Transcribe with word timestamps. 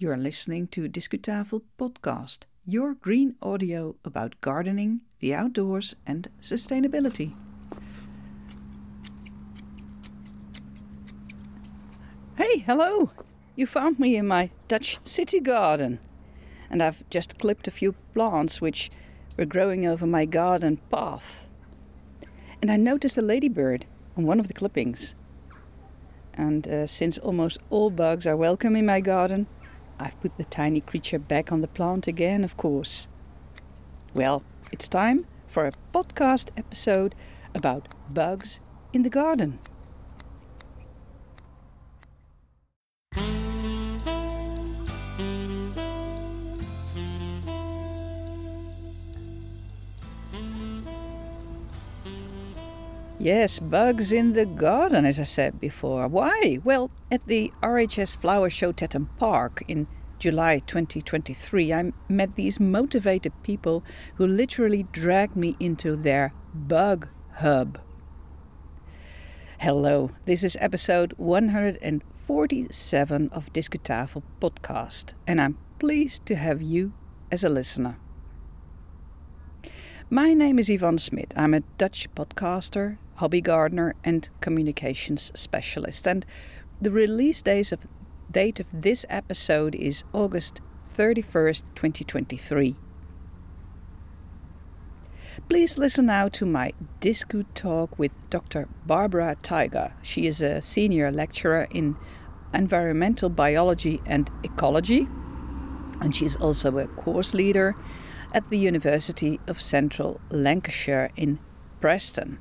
You're 0.00 0.16
listening 0.16 0.68
to 0.68 0.88
Discutafel 0.88 1.62
Podcast, 1.76 2.44
your 2.64 2.94
green 2.94 3.34
audio 3.42 3.96
about 4.04 4.40
gardening, 4.40 5.00
the 5.18 5.34
outdoors, 5.34 5.96
and 6.06 6.28
sustainability. 6.40 7.34
Hey, 12.36 12.58
hello! 12.58 13.10
You 13.56 13.66
found 13.66 13.98
me 13.98 14.14
in 14.14 14.28
my 14.28 14.50
Dutch 14.68 15.00
city 15.04 15.40
garden, 15.40 15.98
and 16.70 16.80
I've 16.80 17.02
just 17.10 17.36
clipped 17.40 17.66
a 17.66 17.72
few 17.72 17.96
plants 18.14 18.60
which 18.60 18.92
were 19.36 19.46
growing 19.46 19.84
over 19.84 20.06
my 20.06 20.26
garden 20.26 20.76
path. 20.90 21.48
And 22.62 22.70
I 22.70 22.76
noticed 22.76 23.18
a 23.18 23.22
ladybird 23.22 23.84
on 24.16 24.26
one 24.26 24.38
of 24.38 24.46
the 24.46 24.54
clippings. 24.54 25.16
And 26.34 26.68
uh, 26.68 26.86
since 26.86 27.18
almost 27.18 27.58
all 27.68 27.90
bugs 27.90 28.28
are 28.28 28.36
welcome 28.36 28.76
in 28.76 28.86
my 28.86 29.00
garden, 29.00 29.48
I've 30.00 30.20
put 30.20 30.36
the 30.36 30.44
tiny 30.44 30.80
creature 30.80 31.18
back 31.18 31.50
on 31.50 31.60
the 31.60 31.68
plant 31.68 32.06
again, 32.06 32.44
of 32.44 32.56
course. 32.56 33.08
Well, 34.14 34.42
it's 34.72 34.88
time 34.88 35.26
for 35.48 35.66
a 35.66 35.72
podcast 35.92 36.50
episode 36.56 37.14
about 37.54 37.88
bugs 38.08 38.60
in 38.92 39.02
the 39.02 39.10
garden. 39.10 39.58
Yes, 53.20 53.58
bugs 53.58 54.12
in 54.12 54.34
the 54.34 54.46
garden, 54.46 55.04
as 55.04 55.18
I 55.18 55.24
said 55.24 55.58
before. 55.58 56.06
Why? 56.06 56.60
Well, 56.62 56.92
at 57.10 57.26
the 57.26 57.52
RHS 57.64 58.16
Flower 58.16 58.48
Show 58.48 58.70
Tatton 58.70 59.08
Park 59.18 59.64
in 59.66 59.88
July 60.20 60.60
2023, 60.60 61.72
I 61.72 61.90
met 62.08 62.36
these 62.36 62.60
motivated 62.60 63.32
people 63.42 63.82
who 64.14 64.24
literally 64.24 64.84
dragged 64.92 65.34
me 65.34 65.56
into 65.58 65.96
their 65.96 66.32
bug 66.54 67.08
hub. 67.34 67.80
Hello, 69.58 70.12
this 70.24 70.44
is 70.44 70.56
episode 70.60 71.12
147 71.16 73.30
of 73.32 73.52
Discutafel 73.52 74.22
podcast, 74.40 75.14
and 75.26 75.40
I'm 75.40 75.58
pleased 75.80 76.24
to 76.26 76.36
have 76.36 76.62
you 76.62 76.92
as 77.32 77.42
a 77.42 77.48
listener. 77.48 77.98
My 80.08 80.34
name 80.34 80.60
is 80.60 80.70
Ivonne 80.70 80.98
Smit. 80.98 81.34
I'm 81.36 81.52
a 81.52 81.64
Dutch 81.76 82.08
podcaster, 82.14 82.98
hobby 83.18 83.40
gardener, 83.40 83.94
and 84.04 84.30
communications 84.40 85.32
specialist. 85.34 86.06
And 86.06 86.24
the 86.80 86.90
release 86.90 87.42
days 87.42 87.72
of, 87.72 87.86
date 88.30 88.60
of 88.60 88.66
this 88.72 89.04
episode 89.08 89.74
is 89.74 90.04
August 90.12 90.60
31st, 90.86 91.64
2023. 91.74 92.76
Please 95.48 95.78
listen 95.78 96.06
now 96.06 96.28
to 96.28 96.46
my 96.46 96.72
Discu 97.00 97.44
talk 97.54 97.98
with 97.98 98.12
Dr. 98.30 98.68
Barbara 98.86 99.36
Tigar. 99.42 99.92
She 100.02 100.26
is 100.26 100.42
a 100.42 100.62
senior 100.62 101.10
lecturer 101.10 101.66
in 101.70 101.96
environmental 102.54 103.30
biology 103.30 104.00
and 104.06 104.30
ecology, 104.44 105.08
and 106.00 106.14
she's 106.14 106.36
also 106.36 106.78
a 106.78 106.86
course 106.86 107.34
leader 107.34 107.74
at 108.32 108.48
the 108.50 108.58
University 108.58 109.40
of 109.48 109.60
Central 109.60 110.20
Lancashire 110.30 111.10
in 111.16 111.40
Preston. 111.80 112.38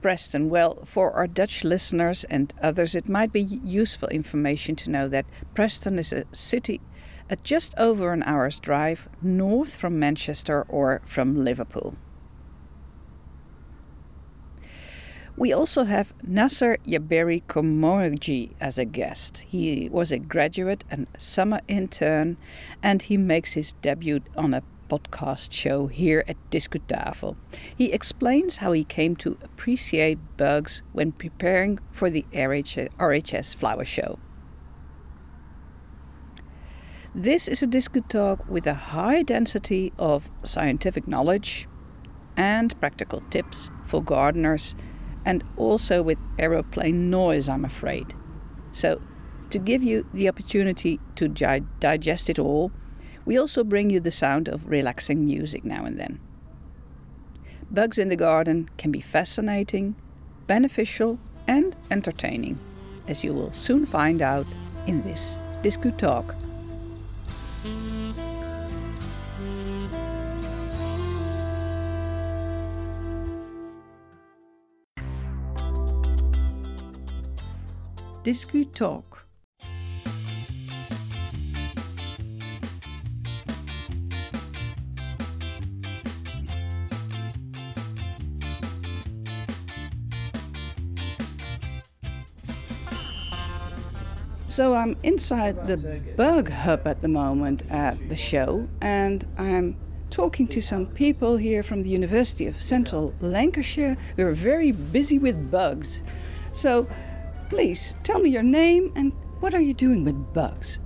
Preston, 0.00 0.48
well, 0.48 0.84
for 0.84 1.12
our 1.12 1.26
Dutch 1.26 1.64
listeners 1.64 2.24
and 2.24 2.54
others, 2.62 2.94
it 2.94 3.08
might 3.08 3.32
be 3.32 3.42
useful 3.42 4.08
information 4.08 4.76
to 4.76 4.90
know 4.90 5.08
that 5.08 5.26
Preston 5.54 5.98
is 5.98 6.12
a 6.12 6.24
city 6.32 6.80
at 7.30 7.44
just 7.44 7.74
over 7.76 8.12
an 8.12 8.22
hour's 8.22 8.60
drive 8.60 9.08
north 9.20 9.74
from 9.74 9.98
Manchester 9.98 10.64
or 10.68 11.02
from 11.04 11.44
Liverpool. 11.44 11.96
We 15.36 15.52
also 15.52 15.84
have 15.84 16.12
Naser 16.26 16.78
Jaberi 16.84 17.44
Khormooji 17.44 18.54
as 18.60 18.76
a 18.76 18.84
guest. 18.84 19.44
He 19.46 19.88
was 19.88 20.10
a 20.10 20.18
graduate 20.18 20.82
and 20.90 21.06
summer 21.16 21.60
intern, 21.68 22.36
and 22.82 23.02
he 23.02 23.16
makes 23.16 23.52
his 23.52 23.74
debut 23.74 24.20
on 24.36 24.52
a 24.52 24.64
podcast 24.88 25.52
show 25.52 25.86
here 25.86 26.24
at 26.26 26.36
Discutafel. 26.50 27.36
He 27.76 27.92
explains 27.92 28.56
how 28.56 28.72
he 28.72 28.84
came 28.84 29.16
to 29.16 29.38
appreciate 29.42 30.18
bugs 30.36 30.82
when 30.92 31.12
preparing 31.12 31.78
for 31.90 32.10
the 32.10 32.24
RHS 32.32 33.54
Flower 33.54 33.84
Show. 33.84 34.18
This 37.14 37.48
is 37.48 37.62
a 37.62 37.66
Discutalk 37.66 38.46
with 38.48 38.66
a 38.66 38.74
high 38.74 39.22
density 39.22 39.92
of 39.98 40.30
scientific 40.44 41.08
knowledge 41.08 41.66
and 42.36 42.78
practical 42.80 43.22
tips 43.30 43.70
for 43.84 44.02
gardeners 44.02 44.74
and 45.24 45.42
also 45.56 46.02
with 46.02 46.18
aeroplane 46.38 47.10
noise, 47.10 47.48
I'm 47.48 47.64
afraid. 47.64 48.14
So, 48.72 49.00
to 49.50 49.58
give 49.58 49.82
you 49.82 50.06
the 50.12 50.28
opportunity 50.28 51.00
to 51.16 51.28
digest 51.28 52.30
it 52.30 52.38
all, 52.38 52.70
we 53.28 53.36
also 53.36 53.62
bring 53.62 53.90
you 53.90 54.00
the 54.00 54.10
sound 54.10 54.48
of 54.48 54.70
relaxing 54.70 55.26
music 55.26 55.62
now 55.62 55.84
and 55.84 56.00
then. 56.00 56.18
Bugs 57.70 57.98
in 57.98 58.08
the 58.08 58.16
garden 58.16 58.70
can 58.78 58.90
be 58.90 59.02
fascinating, 59.02 59.94
beneficial, 60.46 61.18
and 61.46 61.76
entertaining, 61.90 62.58
as 63.06 63.22
you 63.22 63.34
will 63.34 63.52
soon 63.52 63.84
find 63.84 64.22
out 64.22 64.46
in 64.86 65.02
this 65.02 65.38
Discu 65.62 65.94
Talk. 65.98 66.34
Discu 78.24 78.72
Talk. 78.72 79.27
So 94.58 94.74
I'm 94.74 94.96
inside 95.04 95.68
the 95.68 95.76
Bug 96.16 96.50
Hub 96.50 96.84
at 96.84 97.00
the 97.00 97.06
moment 97.06 97.62
at 97.70 98.08
the 98.08 98.16
show, 98.16 98.68
and 98.80 99.24
I'm 99.38 99.76
talking 100.10 100.48
to 100.48 100.60
some 100.60 100.86
people 100.86 101.36
here 101.36 101.62
from 101.62 101.84
the 101.84 101.90
University 101.90 102.48
of 102.48 102.60
Central 102.60 103.14
Lancashire 103.20 103.96
who 104.16 104.26
are 104.26 104.34
very 104.34 104.72
busy 104.72 105.16
with 105.16 105.52
bugs. 105.52 106.02
So 106.50 106.88
Please 107.48 107.94
tell 108.02 108.18
me 108.18 108.28
your 108.28 108.42
name 108.42 108.92
and 108.94 109.12
what 109.40 109.54
are 109.54 109.60
you 109.60 109.72
doing 109.72 110.04
with 110.04 110.34
bugs? 110.34 110.80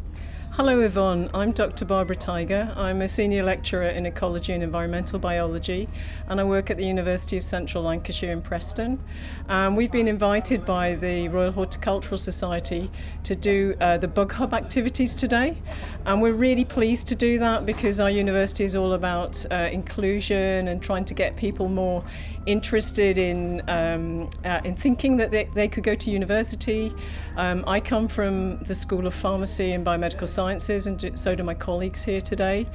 Hello, 0.57 0.81
Ivonne. 0.81 1.31
I'm 1.33 1.53
Dr. 1.53 1.87
Barbara 1.87 2.15
Tigar. 2.15 2.77
I'm 2.77 3.01
a 3.01 3.09
senior 3.09 3.43
lecturer 3.43 3.89
in 3.89 4.05
ecology 4.05 4.53
and 4.53 4.63
environmental 4.63 5.19
biology, 5.19 5.89
and 6.29 6.39
I 6.39 6.45
work 6.45 6.71
at 6.71 6.77
the 6.77 6.85
University 6.85 7.39
of 7.39 7.43
Central 7.43 7.85
Lancashire 7.85 8.33
in 8.33 8.43
Preston. 8.43 9.03
Um, 9.49 9.77
we've 9.77 9.91
been 9.91 10.09
invited 10.09 10.67
by 10.67 10.97
the 10.97 11.27
Royal 11.29 11.53
Horticultural 11.53 12.19
Society 12.19 12.91
to 13.23 13.35
do 13.35 13.75
uh, 13.81 13.97
the 13.97 14.09
Bug 14.09 14.31
Hub 14.33 14.53
activities 14.53 15.17
today, 15.17 15.57
and 16.05 16.21
we're 16.21 16.35
really 16.35 16.67
pleased 16.67 17.09
to 17.09 17.15
do 17.15 17.39
that 17.39 17.65
because 17.65 17.99
our 17.99 18.11
university 18.11 18.65
is 18.65 18.77
all 18.77 18.93
about 18.93 19.47
uh, 19.51 19.71
inclusion 19.73 20.69
and 20.69 20.83
trying 20.83 21.07
to 21.07 21.15
get 21.15 21.35
people 21.35 21.71
more 21.71 22.05
interested 22.47 23.19
in 23.19 23.63
um, 23.69 24.29
uh, 24.45 24.61
in 24.65 24.75
thinking 24.75 25.17
that 25.17 25.31
they, 25.31 25.45
they 25.55 25.69
could 25.69 25.85
go 25.85 25.95
to 25.95 26.11
university. 26.11 26.93
Um, 27.37 27.65
I 27.67 27.81
come 27.81 28.09
from 28.09 28.59
the 28.65 28.75
School 28.75 29.07
of 29.07 29.15
Pharmacy 29.15 29.73
and 29.73 29.85
Biomedical 29.85 30.29
Sciences, 30.29 30.87
and 30.87 31.19
so 31.19 31.35
do 31.35 31.43
my 31.43 31.55
colleagues 31.55 32.05
here 32.05 32.21
today. 32.21 32.67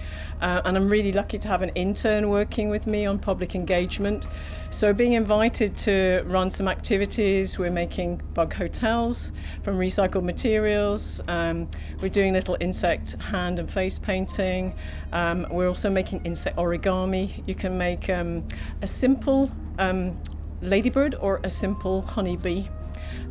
Uh, 0.42 0.62
and 0.66 0.78
I'm 0.78 0.90
really 0.90 1.12
lucky 1.12 1.38
to 1.38 1.48
have 1.48 1.62
an 1.62 1.70
intern 1.70 2.30
working 2.30 2.70
with 2.70 2.88
me 2.88 3.06
on 3.06 3.20
public 3.20 3.56
engagement. 3.56 4.28
So, 4.70 4.94
being 4.94 5.14
invited 5.14 5.78
to 5.78 6.24
run 6.26 6.52
some 6.52 6.68
activities, 6.68 7.58
we're 7.58 7.72
making 7.72 8.22
bug 8.34 8.54
hotels 8.54 9.32
from 9.64 9.78
recycled 9.78 10.24
materials. 10.24 11.22
Um, 11.30 11.70
we're 12.02 12.10
doing 12.10 12.34
little 12.34 12.58
insect 12.60 13.14
hand 13.14 13.60
and 13.60 13.72
face 13.72 13.98
painting. 13.98 14.76
Um, 15.14 15.48
we're 15.50 15.70
also 15.70 15.90
making 15.90 16.26
insect 16.26 16.58
origami. 16.58 17.44
You 17.48 17.56
can 17.56 17.78
make 17.78 18.10
um, 18.10 18.46
a 18.82 18.88
simple 18.88 19.50
um, 19.80 20.20
ladybird 20.62 21.16
or 21.16 21.40
a 21.44 21.50
simple 21.50 22.02
honeybee. 22.02 22.68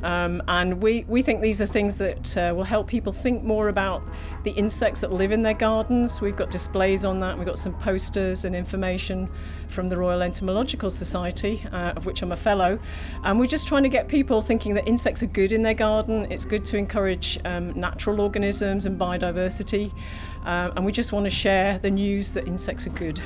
Um, 0.03 0.43
and 0.49 0.83
we, 0.83 1.05
we 1.09 1.23
think 1.23 1.41
these 1.41 1.61
are 1.61 1.67
things 1.67 1.97
that 1.97 2.37
uh, 2.37 2.53
will 2.55 2.65
help 2.65 2.87
people 2.87 3.13
think 3.13 3.43
more 3.43 3.69
about 3.69 4.03
the 4.45 4.51
insects 4.53 5.01
that 5.01 5.13
live 5.13 5.33
in 5.33 5.43
their 5.43 5.55
gardens. 5.55 6.21
We've 6.21 6.37
got 6.37 6.51
displays 6.51 7.05
on 7.05 7.21
that, 7.21 7.37
we've 7.37 7.47
got 7.47 7.59
some 7.59 7.75
posters 7.75 8.45
and 8.45 8.55
information 8.55 9.29
from 9.69 9.89
the 9.89 9.97
Royal 9.97 10.23
Entomological 10.23 10.91
Society, 10.91 11.65
uh, 11.73 11.93
of 11.97 12.07
which 12.07 12.23
I'm 12.23 12.33
a 12.33 12.37
fellow. 12.37 12.79
And 13.25 13.39
we're 13.39 13.47
just 13.47 13.67
trying 13.67 13.83
to 13.83 13.89
get 13.89 14.09
people 14.09 14.43
thinking 14.43 14.75
that 14.75 14.87
insects 14.87 15.23
are 15.23 15.27
good 15.27 15.53
in 15.53 15.63
their 15.63 15.75
garden, 15.75 16.27
it's 16.31 16.45
good 16.45 16.65
to 16.67 16.77
encourage 16.77 17.39
um, 17.45 17.79
natural 17.79 18.21
organisms 18.21 18.87
and 18.87 18.99
biodiversity. 18.99 19.93
Uh, 20.45 20.71
and 20.77 20.85
we 20.85 20.93
just 20.93 21.13
want 21.13 21.25
to 21.25 21.31
share 21.31 21.79
the 21.79 21.91
news 21.91 22.31
that 22.33 22.47
insects 22.47 22.87
are 22.87 22.91
good. 22.91 23.21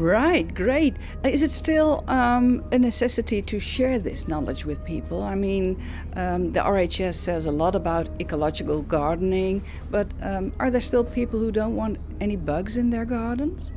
Right, 0.00 0.54
great. 0.54 0.96
Is 1.24 1.42
it 1.42 1.50
still 1.50 2.04
um, 2.08 2.64
a 2.72 2.78
necessity 2.78 3.42
to 3.42 3.60
share 3.60 3.98
this 3.98 4.28
knowledge 4.28 4.64
with 4.64 4.82
people? 4.82 5.22
I 5.22 5.34
mean, 5.34 5.78
um, 6.16 6.52
the 6.52 6.60
RHS 6.60 7.16
says 7.16 7.44
a 7.44 7.50
lot 7.50 7.74
about 7.74 8.08
ecological 8.18 8.80
gardening, 8.80 9.62
but 9.90 10.10
um, 10.22 10.52
are 10.58 10.70
there 10.70 10.80
still 10.80 11.04
people 11.04 11.38
who 11.38 11.52
don't 11.52 11.76
want 11.76 11.98
any 12.18 12.36
bugs 12.36 12.78
in 12.78 12.88
their 12.88 13.04
gardens? 13.04 13.72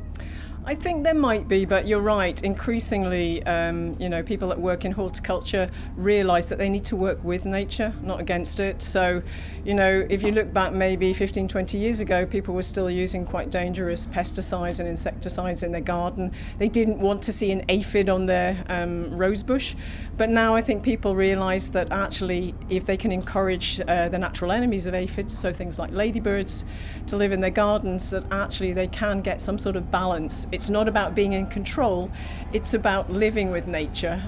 I 0.66 0.74
think 0.74 1.04
there 1.04 1.14
might 1.14 1.46
be, 1.46 1.66
but 1.66 1.86
you're 1.86 2.00
right. 2.00 2.42
Increasingly, 2.42 3.42
um, 3.44 3.96
you 4.00 4.08
know, 4.08 4.22
people 4.22 4.48
that 4.48 4.58
work 4.58 4.86
in 4.86 4.92
horticulture 4.92 5.70
realise 5.94 6.48
that 6.48 6.56
they 6.56 6.70
need 6.70 6.86
to 6.86 6.96
work 6.96 7.22
with 7.22 7.44
nature, 7.44 7.92
not 8.00 8.18
against 8.18 8.60
it. 8.60 8.80
So, 8.80 9.22
you 9.62 9.74
know, 9.74 10.06
if 10.08 10.22
you 10.22 10.32
look 10.32 10.54
back 10.54 10.72
maybe 10.72 11.12
15, 11.12 11.48
20 11.48 11.76
years 11.76 12.00
ago, 12.00 12.24
people 12.24 12.54
were 12.54 12.62
still 12.62 12.88
using 12.88 13.26
quite 13.26 13.50
dangerous 13.50 14.06
pesticides 14.06 14.80
and 14.80 14.88
insecticides 14.88 15.62
in 15.62 15.70
their 15.70 15.82
garden. 15.82 16.32
They 16.56 16.68
didn't 16.68 16.98
want 16.98 17.20
to 17.24 17.32
see 17.32 17.52
an 17.52 17.62
aphid 17.68 18.08
on 18.08 18.24
their 18.24 18.64
um, 18.70 19.14
rose 19.14 19.42
bush. 19.42 19.74
But 20.16 20.30
now 20.30 20.54
I 20.54 20.62
think 20.62 20.82
people 20.82 21.14
realise 21.14 21.68
that 21.68 21.92
actually, 21.92 22.54
if 22.70 22.86
they 22.86 22.96
can 22.96 23.12
encourage 23.12 23.82
uh, 23.86 24.08
the 24.08 24.18
natural 24.18 24.50
enemies 24.50 24.86
of 24.86 24.94
aphids, 24.94 25.36
so 25.36 25.52
things 25.52 25.78
like 25.78 25.90
ladybirds, 25.92 26.64
to 27.08 27.18
live 27.18 27.32
in 27.32 27.40
their 27.40 27.50
gardens, 27.50 28.08
that 28.12 28.24
actually 28.30 28.72
they 28.72 28.86
can 28.86 29.20
get 29.20 29.42
some 29.42 29.58
sort 29.58 29.76
of 29.76 29.90
balance 29.90 30.46
it's 30.54 30.70
not 30.70 30.86
about 30.86 31.14
being 31.14 31.32
in 31.32 31.46
control, 31.46 32.10
it's 32.52 32.74
about 32.74 33.10
living 33.10 33.50
with 33.50 33.66
nature. 33.66 34.22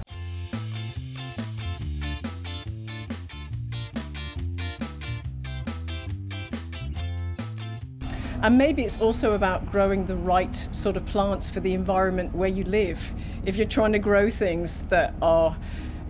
And 8.42 8.58
maybe 8.58 8.82
it's 8.82 9.00
also 9.00 9.32
about 9.32 9.70
growing 9.70 10.04
the 10.04 10.14
right 10.14 10.54
sort 10.72 10.96
of 10.96 11.06
plants 11.06 11.48
for 11.48 11.60
the 11.60 11.72
environment 11.74 12.34
where 12.34 12.48
you 12.48 12.64
live. 12.64 13.12
If 13.44 13.56
you're 13.56 13.66
trying 13.66 13.92
to 13.92 13.98
grow 13.98 14.28
things 14.28 14.82
that 14.82 15.14
are 15.22 15.56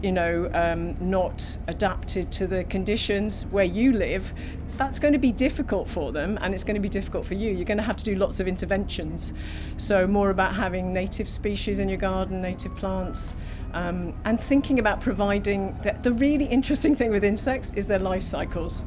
you 0.02 0.12
know, 0.12 0.50
um, 0.52 0.96
not 1.00 1.58
adapted 1.69 2.31
to 2.32 2.46
the 2.46 2.64
conditions 2.64 3.46
where 3.46 3.64
you 3.64 3.93
live, 3.93 4.32
that's 4.76 4.98
going 4.98 5.12
to 5.12 5.19
be 5.19 5.32
difficult 5.32 5.88
for 5.88 6.12
them 6.12 6.38
and 6.43 6.52
it's 6.52 6.64
going 6.64 6.75
to 6.75 6.81
be 6.81 6.88
difficult 6.88 7.25
for 7.25 7.34
you. 7.34 7.50
You're 7.50 7.64
going 7.64 7.78
to 7.78 7.84
have 7.84 7.96
to 7.96 8.04
do 8.04 8.14
lots 8.14 8.40
of 8.40 8.48
interventions. 8.48 9.32
So, 9.76 10.06
more 10.06 10.31
about 10.31 10.54
having 10.54 10.93
native 10.93 11.28
species 11.28 11.78
in 11.78 11.88
your 11.88 11.98
garden, 11.98 12.40
native 12.43 12.76
plants, 12.76 13.34
um, 13.72 14.14
and 14.25 14.40
thinking 14.40 14.78
about 14.78 15.00
providing 15.00 15.76
the, 15.82 15.96
the 16.02 16.12
really 16.12 16.44
interesting 16.46 16.94
thing 16.94 17.10
with 17.10 17.25
insects 17.25 17.72
is 17.75 17.87
their 17.87 17.98
life 17.98 18.22
cycles. 18.22 18.84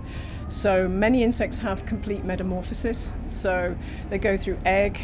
So, 0.48 0.88
many 0.88 1.24
insects 1.24 1.60
have 1.60 1.86
complete 1.86 2.24
metamorphosis. 2.24 3.14
So, 3.32 3.76
they 4.10 4.18
go 4.18 4.38
through 4.38 4.60
egg, 4.66 5.00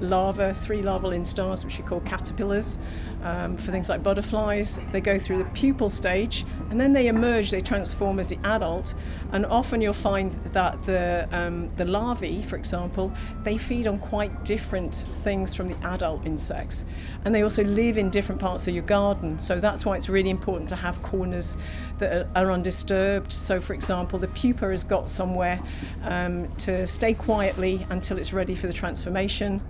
larva, 0.00 0.54
three 0.54 0.82
larval 0.82 1.10
instars, 1.10 1.64
which 1.64 1.78
we 1.78 1.84
call 1.84 2.00
caterpillars. 2.00 2.78
Um, 3.22 3.56
for 3.56 3.72
things 3.72 3.88
like 3.88 4.02
butterflies, 4.02 4.80
they 4.92 5.00
go 5.00 5.18
through 5.18 5.38
the 5.38 5.50
pupal 5.50 5.88
stage 5.88 6.44
and 6.68 6.78
then 6.78 6.92
they 6.92 7.06
emerge, 7.06 7.50
they 7.50 7.62
transform 7.62 8.20
as 8.20 8.28
the 8.28 8.38
adult. 8.44 8.92
And 9.32 9.46
often 9.46 9.80
you'll 9.80 9.94
find 9.94 10.32
that 10.52 10.82
the, 10.82 11.26
um, 11.32 11.70
the 11.76 11.86
larvae, 11.86 12.42
for 12.42 12.56
example, 12.56 13.10
they 13.42 13.56
feed 13.56 13.86
on 13.86 13.98
quite 13.98 14.44
different 14.44 14.94
things 14.94 15.54
from 15.54 15.68
the 15.68 15.86
adult 15.86 16.26
insects. 16.26 16.84
And 17.24 17.34
they 17.34 17.42
also 17.42 17.64
live 17.64 17.96
in 17.96 18.10
different 18.10 18.42
parts 18.42 18.68
of 18.68 18.74
your 18.74 18.84
garden. 18.84 19.38
So 19.38 19.58
that's 19.58 19.86
why 19.86 19.96
it's 19.96 20.10
really 20.10 20.30
important 20.30 20.68
to 20.68 20.76
have 20.76 21.02
corners 21.02 21.56
that 22.00 22.12
are, 22.12 22.28
are 22.44 22.52
undisturbed. 22.52 23.32
So, 23.32 23.58
for 23.58 23.72
example, 23.72 24.18
the 24.18 24.28
pupa 24.28 24.70
has 24.70 24.84
got 24.84 25.08
somewhere 25.08 25.62
um, 26.02 26.46
to 26.58 26.86
stay 26.86 27.14
quietly 27.14 27.86
until 27.88 28.18
it's 28.18 28.34
ready 28.34 28.54
for 28.54 28.66
the 28.66 28.72
transformation. 28.72 29.62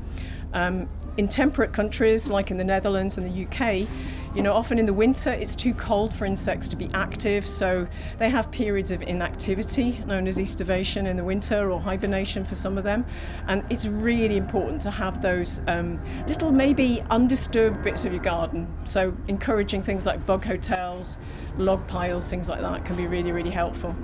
Um, 0.52 0.88
in 1.16 1.28
temperate 1.28 1.72
countries 1.72 2.28
like 2.28 2.50
in 2.50 2.56
the 2.56 2.64
Netherlands 2.64 3.18
and 3.18 3.26
the 3.26 3.46
UK, 3.46 3.88
you 4.34 4.42
know, 4.42 4.52
often 4.52 4.80
in 4.80 4.86
the 4.86 4.92
winter 4.92 5.30
it's 5.30 5.54
too 5.54 5.72
cold 5.74 6.12
for 6.12 6.24
insects 6.24 6.68
to 6.68 6.76
be 6.76 6.90
active, 6.92 7.46
so 7.46 7.86
they 8.18 8.28
have 8.28 8.50
periods 8.50 8.90
of 8.90 9.00
inactivity 9.02 10.02
known 10.06 10.26
as 10.26 10.38
aestivation 10.38 11.06
in 11.06 11.16
the 11.16 11.22
winter 11.22 11.70
or 11.70 11.80
hibernation 11.80 12.44
for 12.44 12.56
some 12.56 12.76
of 12.76 12.82
them. 12.82 13.06
And 13.46 13.64
it's 13.70 13.86
really 13.86 14.36
important 14.36 14.82
to 14.82 14.90
have 14.90 15.22
those 15.22 15.60
um, 15.68 16.00
little, 16.26 16.50
maybe 16.50 17.00
undisturbed 17.10 17.82
bits 17.84 18.04
of 18.04 18.12
your 18.12 18.22
garden. 18.22 18.66
So, 18.84 19.16
encouraging 19.28 19.82
things 19.82 20.04
like 20.04 20.26
bug 20.26 20.44
hotels, 20.44 21.18
log 21.56 21.86
piles, 21.86 22.28
things 22.28 22.48
like 22.48 22.60
that 22.60 22.84
can 22.84 22.96
be 22.96 23.06
really, 23.06 23.30
really 23.30 23.50
helpful. 23.50 23.94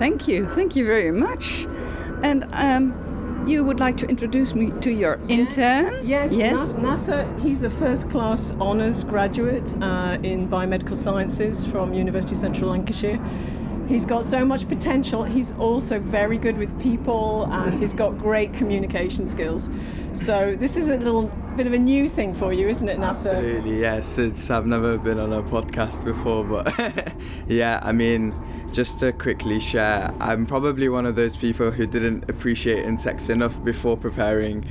Thank 0.00 0.26
you. 0.26 0.48
Thank 0.48 0.76
you 0.76 0.86
very 0.86 1.10
much. 1.12 1.66
And 2.22 2.46
um, 2.54 3.44
you 3.46 3.62
would 3.64 3.80
like 3.80 3.98
to 3.98 4.06
introduce 4.08 4.54
me 4.54 4.70
to 4.80 4.90
your 4.90 5.20
intern? 5.28 6.06
Yes, 6.06 6.34
yes. 6.34 6.74
Naser, 6.76 7.38
he's 7.38 7.64
a 7.64 7.68
first 7.68 8.10
class 8.10 8.50
honours 8.52 9.04
graduate 9.04 9.74
uh, 9.82 10.16
in 10.22 10.48
biomedical 10.48 10.96
sciences 10.96 11.66
from 11.66 11.92
University 11.92 12.32
of 12.32 12.38
Central 12.38 12.70
Lancashire. 12.70 13.22
He's 13.88 14.06
got 14.06 14.24
so 14.24 14.42
much 14.42 14.66
potential. 14.68 15.24
He's 15.24 15.52
also 15.58 15.98
very 15.98 16.38
good 16.38 16.56
with 16.56 16.80
people 16.80 17.44
and 17.50 17.78
he's 17.78 17.92
got 17.92 18.16
great 18.18 18.54
communication 18.54 19.26
skills. 19.26 19.68
So 20.14 20.56
this 20.58 20.76
is 20.76 20.88
a 20.88 20.96
little 20.96 21.24
bit 21.56 21.66
of 21.66 21.74
a 21.74 21.78
new 21.78 22.08
thing 22.08 22.34
for 22.34 22.54
you, 22.54 22.70
isn't 22.70 22.88
it, 22.88 22.96
Naser? 22.96 23.34
Absolutely, 23.34 23.80
yes. 23.80 24.16
It's, 24.16 24.48
I've 24.48 24.64
never 24.64 24.96
been 24.96 25.18
on 25.18 25.32
a 25.34 25.42
podcast 25.42 26.04
before, 26.06 26.42
but 26.42 27.12
yeah, 27.48 27.80
I 27.82 27.92
mean, 27.92 28.32
just 28.72 28.98
to 29.00 29.12
quickly 29.12 29.60
share, 29.60 30.12
I'm 30.20 30.46
probably 30.46 30.88
one 30.88 31.06
of 31.06 31.16
those 31.16 31.36
people 31.36 31.70
who 31.70 31.86
didn't 31.86 32.28
appreciate 32.30 32.84
insects 32.84 33.28
enough 33.28 33.62
before 33.64 33.96
preparing 33.96 34.64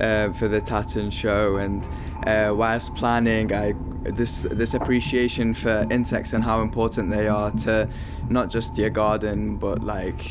uh, 0.00 0.32
for 0.32 0.48
the 0.48 0.60
Tatton 0.60 1.10
show, 1.10 1.56
and 1.56 1.86
uh, 2.26 2.52
whilst 2.54 2.94
planning, 2.94 3.52
I 3.52 3.74
this 4.04 4.42
this 4.42 4.74
appreciation 4.74 5.54
for 5.54 5.86
insects 5.90 6.32
and 6.32 6.44
how 6.44 6.60
important 6.60 7.10
they 7.10 7.28
are 7.28 7.50
to 7.50 7.88
not 8.28 8.50
just 8.50 8.76
your 8.78 8.90
garden, 8.90 9.56
but 9.56 9.82
like 9.82 10.30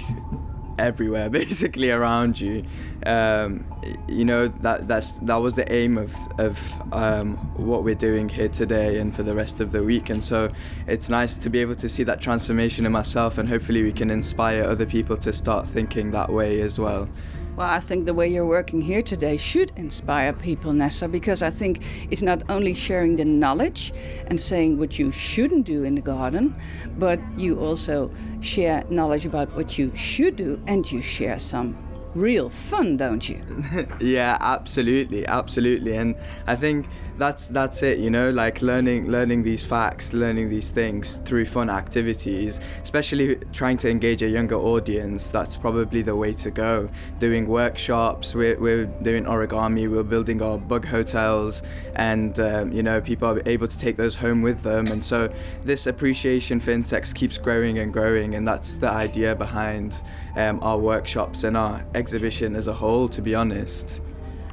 everywhere 0.77 1.29
basically 1.41 1.91
around 1.91 2.39
you. 2.39 2.63
Um, 3.05 3.65
you 4.07 4.25
know 4.25 4.47
that 4.47 4.87
that's 4.87 5.13
that 5.19 5.35
was 5.35 5.55
the 5.55 5.71
aim 5.71 5.97
of 5.97 6.15
of 6.39 6.59
um, 6.93 7.37
what 7.55 7.83
we're 7.83 7.95
doing 7.95 8.29
here 8.29 8.49
today 8.49 8.97
and 8.99 9.15
for 9.15 9.23
the 9.23 9.35
rest 9.35 9.59
of 9.59 9.71
the 9.71 9.83
week. 9.83 10.09
And 10.09 10.23
so 10.23 10.51
it's 10.87 11.09
nice 11.09 11.37
to 11.37 11.49
be 11.49 11.59
able 11.59 11.75
to 11.75 11.89
see 11.89 12.03
that 12.03 12.21
transformation 12.21 12.85
in 12.85 12.91
myself 12.91 13.37
and 13.37 13.47
hopefully 13.47 13.83
we 13.83 13.91
can 13.91 14.09
inspire 14.09 14.63
other 14.63 14.85
people 14.85 15.17
to 15.17 15.33
start 15.33 15.67
thinking 15.67 16.11
that 16.11 16.29
way 16.29 16.61
as 16.61 16.79
well 16.79 17.07
well, 17.55 17.69
I 17.69 17.79
think 17.79 18.05
the 18.05 18.13
way 18.13 18.27
you're 18.27 18.45
working 18.45 18.81
here 18.81 19.01
today 19.01 19.37
should 19.37 19.71
inspire 19.77 20.33
people, 20.33 20.73
Naser, 20.73 21.09
because 21.09 21.41
I 21.41 21.49
think 21.49 21.81
it's 22.11 22.21
not 22.21 22.43
only 22.49 22.73
sharing 22.73 23.15
the 23.15 23.23
knowledge 23.23 23.93
and 24.27 24.39
saying 24.39 24.77
what 24.77 24.99
you 24.99 25.11
shouldn't 25.11 25.65
do 25.65 25.83
in 25.83 25.95
the 25.95 26.01
garden, 26.01 26.53
but 26.97 27.19
you 27.37 27.59
also 27.59 28.11
share 28.41 28.83
knowledge 28.89 29.25
about 29.25 29.55
what 29.55 29.77
you 29.77 29.95
should 29.95 30.35
do 30.35 30.61
and 30.67 30.91
you 30.91 31.01
share 31.01 31.39
some 31.39 31.77
real 32.15 32.49
fun, 32.49 32.97
don't 32.97 33.27
you? 33.29 33.43
yeah, 33.99 34.37
absolutely, 34.39 35.27
absolutely. 35.27 35.95
And 35.95 36.15
I 36.47 36.55
think 36.55 36.87
that's 37.17 37.47
that's 37.47 37.81
it 37.81 37.97
you 37.99 38.09
know 38.09 38.29
like 38.31 38.61
learning 38.61 39.09
learning 39.09 39.41
these 39.41 39.65
facts 39.65 40.11
learning 40.11 40.49
these 40.49 40.69
things 40.69 41.17
through 41.23 41.45
fun 41.45 41.69
activities 41.69 42.59
especially 42.83 43.35
trying 43.53 43.77
to 43.77 43.89
engage 43.89 44.21
a 44.21 44.27
younger 44.27 44.55
audience 44.55 45.29
that's 45.29 45.55
probably 45.55 46.01
the 46.01 46.15
way 46.15 46.33
to 46.33 46.51
go 46.51 46.89
doing 47.17 47.47
workshops 47.47 48.35
we're, 48.35 48.59
we're 48.59 48.85
doing 49.01 49.23
origami 49.25 49.89
we're 49.89 50.03
building 50.03 50.41
our 50.41 50.57
bug 50.57 50.85
hotels 50.85 51.63
and 51.95 52.39
um, 52.39 52.71
you 52.73 52.83
know 52.83 52.99
people 52.99 53.29
are 53.29 53.41
able 53.45 53.67
to 53.67 53.77
take 53.77 53.95
those 53.95 54.15
home 54.15 54.41
with 54.41 54.61
them 54.61 54.87
and 54.87 55.01
so 55.01 55.31
this 55.63 55.87
appreciation 55.87 56.59
for 56.59 56.71
insects 56.71 57.13
keeps 57.13 57.37
growing 57.37 57.79
and 57.79 57.93
growing 57.93 58.35
and 58.35 58.45
that's 58.45 58.75
the 58.75 58.89
idea 58.89 59.33
behind 59.35 60.01
um, 60.35 60.59
our 60.61 60.77
workshops 60.77 61.45
and 61.45 61.55
our 61.55 61.85
exhibition 62.05 62.55
as 62.55 62.67
a 62.67 62.73
whole 62.73 63.09
to 63.09 63.19
be 63.19 63.33
honest 63.33 63.99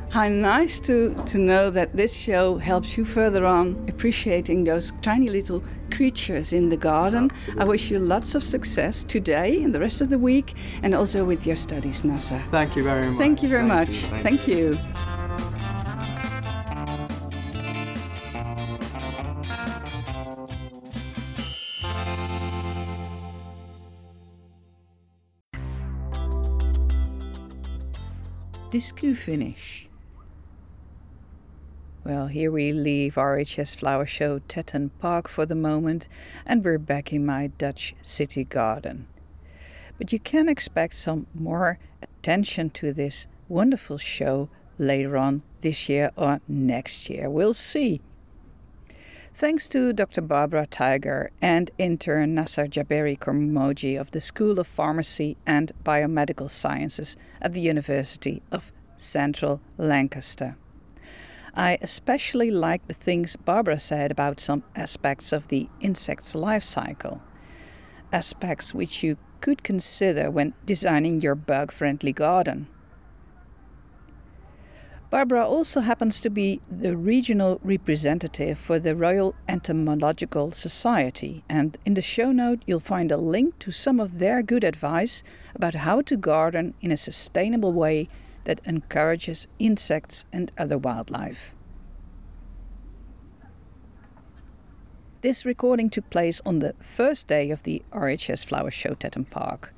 how 0.09 0.29
nice 0.29 0.79
to, 0.81 1.15
to 1.25 1.39
know 1.39 1.71
that 1.71 1.97
this 1.97 2.15
show 2.15 2.59
helps 2.59 2.99
you 2.99 3.05
further 3.05 3.47
on 3.47 3.67
appreciating 3.89 4.65
those 4.65 4.93
tiny 5.01 5.29
little 5.29 5.65
creatures 5.91 6.53
in 6.53 6.69
the 6.69 6.77
garden. 6.77 7.31
Absolutely. 7.31 7.63
I 7.63 7.65
wish 7.65 7.91
you 7.91 7.99
lots 7.99 8.35
of 8.35 8.43
success 8.43 9.05
today 9.05 9.63
and 9.63 9.75
the 9.75 9.81
rest 9.81 10.03
of 10.03 10.11
the 10.11 10.19
week 10.19 10.55
and 10.83 10.95
also 10.95 11.25
with 11.25 11.47
your 11.47 11.57
studies, 11.57 12.03
Naser. 12.03 12.43
Thank 12.51 12.77
you 12.77 12.85
very 12.85 13.09
much. 13.09 13.19
Thank 13.19 13.43
you 13.43 13.49
very 13.49 13.67
Thank 13.67 13.89
much. 13.89 13.95
You. 14.03 14.09
Thank, 14.09 14.23
Thank 14.23 14.49
you. 14.49 14.57
you. 14.57 15.12
Discu 28.73 29.15
finish. 29.15 29.87
Well, 32.05 32.29
here 32.29 32.51
we 32.51 32.73
leave 32.73 33.17
RHS 33.17 33.77
Flower 33.77 34.07
Show 34.07 34.39
Tatton 34.49 34.93
Park 34.99 35.29
for 35.29 35.45
the 35.45 35.55
moment, 35.55 36.09
and 36.47 36.65
we're 36.65 36.79
back 36.79 37.13
in 37.13 37.27
my 37.27 37.49
Dutch 37.59 37.95
city 38.01 38.45
garden. 38.45 39.09
But 39.99 40.11
you 40.11 40.19
can 40.19 40.49
expect 40.49 40.97
some 40.97 41.27
more 41.35 41.79
attention 42.01 42.71
to 42.71 42.95
this 42.95 43.27
wonderful 43.47 43.99
show 43.99 44.49
later 44.79 45.19
on 45.19 45.43
this 45.61 45.91
year 45.91 46.11
or 46.17 46.41
next 46.49 47.11
year. 47.11 47.29
We'll 47.29 47.53
see. 47.53 48.01
Thanks 49.35 49.69
to 49.69 49.93
Dr. 49.93 50.23
Barbara 50.23 50.67
Tigar 50.67 51.29
and 51.43 51.71
intern 51.77 52.35
Naser 52.35 52.71
Jaberi 52.71 53.19
Khormooji 53.19 54.01
of 54.01 54.13
the 54.13 54.21
School 54.23 54.59
of 54.59 54.67
Pharmacy 54.67 55.37
and 55.47 55.73
Biomedical 55.85 56.49
Sciences 56.49 57.17
at 57.43 57.53
the 57.53 57.61
University 57.61 58.41
of 58.51 58.73
Central 58.97 59.61
Lancaster. 59.77 60.57
I 61.55 61.77
especially 61.83 62.51
liked 62.51 62.89
the 62.89 62.95
things 62.95 63.37
Barbara 63.37 63.79
said 63.79 64.11
about 64.11 64.41
some 64.41 64.63
aspects 64.75 65.33
of 65.33 65.49
the 65.49 65.69
insect's 65.81 66.35
life 66.35 66.63
cycle, 66.63 67.21
aspects 68.11 68.73
which 68.73 69.03
you 69.03 69.19
could 69.43 69.63
consider 69.63 70.31
when 70.31 70.55
designing 70.65 71.21
your 71.21 71.35
bug 71.35 71.71
friendly 71.71 72.13
garden. 72.13 72.69
Barbara 75.13 75.47
also 75.47 75.81
happens 75.81 76.21
to 76.21 76.31
be 76.31 76.63
the 76.71 76.97
regional 76.97 77.61
representative 77.63 78.57
for 78.59 78.79
the 78.79 78.97
Royal 78.97 79.35
Entomological 79.47 80.53
Society, 80.53 81.45
and 81.51 81.77
in 81.85 81.93
the 81.93 82.01
show 82.01 82.33
note 82.33 82.63
you'll 82.67 82.81
find 82.81 83.13
a 83.13 83.19
link 83.19 83.59
to 83.59 83.71
some 83.71 84.01
of 84.01 84.21
their 84.21 84.43
good 84.43 84.65
advice 84.65 85.23
about 85.55 85.75
how 85.75 86.01
to 86.01 86.17
garden 86.17 86.73
in 86.81 86.91
a 86.91 86.97
sustainable 86.97 87.75
way 87.75 88.09
that 88.45 88.63
encourages 88.65 89.47
insects 89.59 90.25
and 90.33 90.51
other 90.57 90.79
wildlife. 90.79 91.55
This 95.21 95.45
recording 95.45 95.91
took 95.91 96.09
place 96.09 96.41
on 96.47 96.61
the 96.61 96.75
first 96.81 97.27
day 97.27 97.51
of 97.51 97.65
the 97.65 97.83
RHS 97.93 98.47
Flower 98.47 98.71
Show 98.71 98.95
Tatton 98.95 99.27
Park 99.27 99.75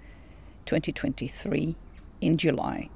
2023 0.67 1.75
in 2.21 2.37
July. 2.37 2.89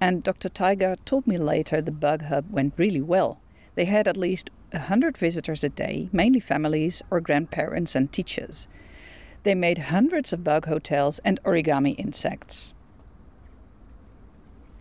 And 0.00 0.22
Dr. 0.22 0.48
Tigar 0.48 0.96
told 1.04 1.26
me 1.26 1.38
later 1.38 1.80
the 1.80 1.90
Bug 1.90 2.22
Hub 2.22 2.50
went 2.50 2.74
really 2.76 3.00
well. 3.00 3.40
They 3.74 3.86
had 3.86 4.06
at 4.06 4.16
least 4.16 4.50
100 4.72 5.16
visitors 5.16 5.64
a 5.64 5.68
day, 5.68 6.08
mainly 6.12 6.40
families 6.40 7.02
or 7.10 7.20
grandparents 7.20 7.94
and 7.94 8.12
teachers. 8.12 8.68
They 9.42 9.54
made 9.54 9.78
hundreds 9.78 10.32
of 10.32 10.44
bug 10.44 10.66
hotels 10.66 11.20
and 11.20 11.42
origami 11.44 11.98
insects. 11.98 12.74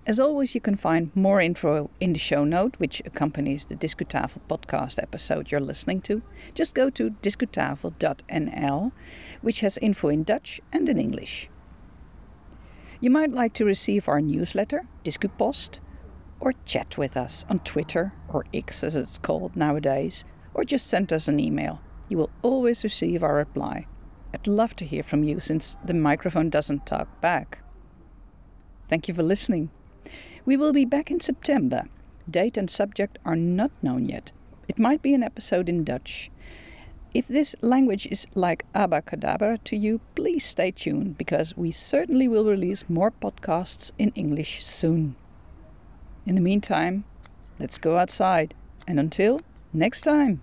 As 0.07 0.19
always, 0.19 0.53
you 0.53 0.61
can 0.61 0.75
find 0.75 1.15
more 1.15 1.41
info 1.41 1.89
in 1.99 2.13
the 2.13 2.19
show 2.19 2.43
note, 2.43 2.75
which 2.77 3.01
accompanies 3.05 3.65
the 3.65 3.75
Discutafel 3.75 4.41
podcast 4.47 5.01
episode 5.01 5.51
you're 5.51 5.59
listening 5.59 6.01
to. 6.01 6.21
Just 6.53 6.75
go 6.75 6.91
to 6.91 7.11
discutafel.nl, 7.23 8.91
which 9.41 9.61
has 9.61 9.77
info 9.79 10.09
in 10.09 10.23
Dutch 10.23 10.61
and 10.71 10.87
in 10.89 10.99
English. 10.99 11.49
You 12.99 13.09
might 13.09 13.31
like 13.31 13.53
to 13.53 13.65
receive 13.65 14.07
our 14.07 14.21
newsletter, 14.21 14.87
Discupost, 15.03 15.81
or 16.39 16.53
chat 16.65 16.97
with 16.97 17.17
us 17.17 17.45
on 17.49 17.59
Twitter, 17.59 18.13
or 18.27 18.45
X 18.53 18.83
as 18.83 18.95
it's 18.95 19.17
called 19.17 19.55
nowadays, 19.55 20.23
or 20.53 20.63
just 20.63 20.87
send 20.87 21.11
us 21.11 21.27
an 21.27 21.39
email. 21.39 21.81
You 22.09 22.17
will 22.17 22.29
always 22.41 22.83
receive 22.83 23.23
our 23.23 23.35
reply. 23.35 23.87
I'd 24.33 24.47
love 24.47 24.75
to 24.77 24.85
hear 24.85 25.03
from 25.03 25.23
you 25.23 25.39
since 25.39 25.75
the 25.83 25.93
microphone 25.93 26.49
doesn't 26.49 26.85
talk 26.85 27.21
back. 27.21 27.63
Thank 28.87 29.07
you 29.07 29.13
for 29.13 29.23
listening. 29.23 29.71
We 30.45 30.57
will 30.57 30.73
be 30.73 30.85
back 30.85 31.09
in 31.09 31.19
September. 31.19 31.85
Date 32.29 32.57
and 32.57 32.69
subject 32.69 33.17
are 33.25 33.35
not 33.35 33.71
known 33.81 34.07
yet. 34.07 34.31
It 34.67 34.79
might 34.79 35.01
be 35.01 35.13
an 35.13 35.23
episode 35.23 35.69
in 35.69 35.83
Dutch. 35.83 36.31
If 37.15 37.29
this 37.29 37.55
language 37.61 38.07
is 38.11 38.27
like 38.35 38.65
abacadabra 38.73 39.63
to 39.63 39.77
you, 39.77 40.01
please 40.15 40.43
stay 40.43 40.71
tuned 40.71 41.17
because 41.17 41.55
we 41.55 41.71
certainly 41.71 42.27
will 42.27 42.43
release 42.43 42.89
more 42.89 43.09
podcasts 43.09 43.93
in 43.97 44.11
English 44.15 44.65
soon. 44.65 45.15
In 46.25 46.35
the 46.35 46.41
meantime, 46.41 47.05
let's 47.57 47.77
go 47.77 47.97
outside. 47.97 48.53
And 48.85 48.99
until 48.99 49.39
next 49.71 50.01
time. 50.01 50.41